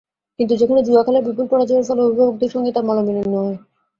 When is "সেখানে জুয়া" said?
0.59-1.01